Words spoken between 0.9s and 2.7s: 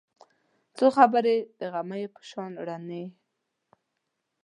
خبرې د غمیو په شان